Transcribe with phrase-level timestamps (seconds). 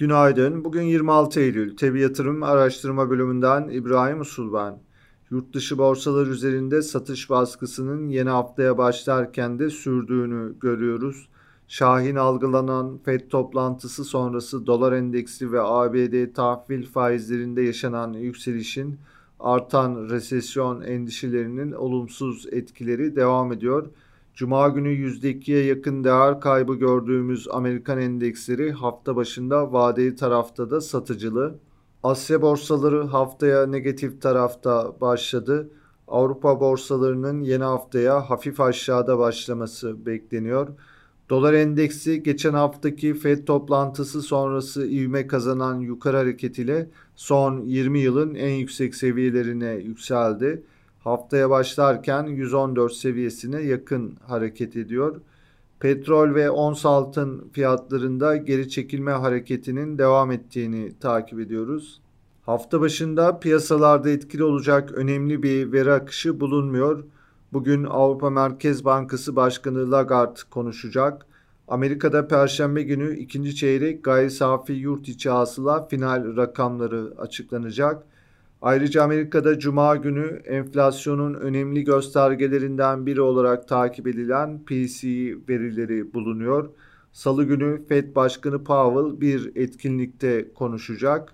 [0.00, 0.64] Günaydın.
[0.64, 1.76] Bugün 26 Eylül.
[1.76, 4.78] Tebi Yatırım Araştırma Bölümünden İbrahim Usul ben.
[5.30, 11.28] Yurt dışı borsalar üzerinde satış baskısının yeni haftaya başlarken de sürdüğünü görüyoruz.
[11.68, 18.98] Şahin algılanan FED toplantısı sonrası dolar endeksi ve ABD tahvil faizlerinde yaşanan yükselişin
[19.40, 23.86] artan resesyon endişelerinin olumsuz etkileri devam ediyor.
[24.40, 31.58] Cuma günü %2'ye yakın değer kaybı gördüğümüz Amerikan endeksleri hafta başında vadeli tarafta da satıcılı.
[32.02, 35.70] Asya borsaları haftaya negatif tarafta başladı.
[36.08, 40.68] Avrupa borsalarının yeni haftaya hafif aşağıda başlaması bekleniyor.
[41.30, 48.54] Dolar endeksi geçen haftaki FED toplantısı sonrası ivme kazanan yukarı hareketiyle son 20 yılın en
[48.54, 50.62] yüksek seviyelerine yükseldi
[51.04, 55.20] haftaya başlarken 114 seviyesine yakın hareket ediyor.
[55.80, 62.00] Petrol ve ons altın fiyatlarında geri çekilme hareketinin devam ettiğini takip ediyoruz.
[62.42, 67.04] Hafta başında piyasalarda etkili olacak önemli bir veri akışı bulunmuyor.
[67.52, 71.26] Bugün Avrupa Merkez Bankası Başkanı Lagarde konuşacak.
[71.68, 78.06] Amerika'da Perşembe günü ikinci çeyrek gayri safi yurt içi hasıla final rakamları açıklanacak.
[78.62, 86.70] Ayrıca Amerika'da Cuma günü enflasyonun önemli göstergelerinden biri olarak takip edilen PCE verileri bulunuyor.
[87.12, 91.32] Salı günü Fed Başkanı Powell bir etkinlikte konuşacak.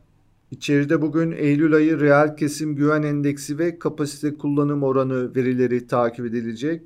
[0.51, 6.83] İçeride bugün Eylül ayı reel kesim güven endeksi ve kapasite kullanım oranı verileri takip edilecek.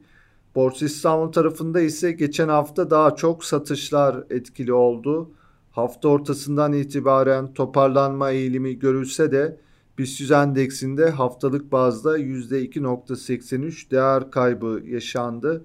[0.55, 5.31] Borsa İstanbul tarafında ise geçen hafta daha çok satışlar etkili oldu.
[5.71, 9.57] Hafta ortasından itibaren toparlanma eğilimi görülse de
[10.01, 15.65] BIST endeksinde haftalık bazda %2.83 değer kaybı yaşandı.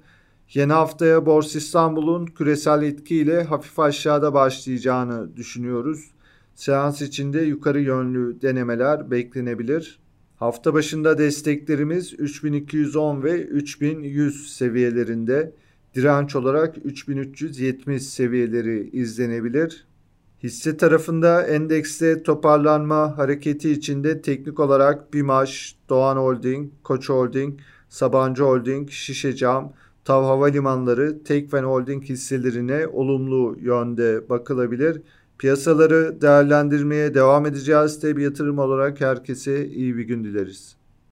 [0.53, 6.11] Yeni haftaya Borsa İstanbul'un küresel etkiyle hafif aşağıda başlayacağını düşünüyoruz.
[6.55, 9.99] Seans içinde yukarı yönlü denemeler beklenebilir.
[10.35, 15.53] Hafta başında desteklerimiz 3210 ve 3100 seviyelerinde,
[15.93, 19.85] direnç olarak 3370 seviyeleri izlenebilir.
[20.43, 27.59] Hisse tarafında endekste toparlanma hareketi içinde teknik olarak BİMAŞ, Doğan Holding, Koç Holding,
[27.89, 29.73] Sabancı Holding, Şişecam,
[30.05, 35.01] Tav Havalimanları, Tekfen Holding hisselerine olumlu yönde bakılabilir.
[35.37, 37.99] Piyasaları değerlendirmeye devam edeceğiz.
[37.99, 40.75] Tabi yatırım olarak herkese iyi bir gün dileriz.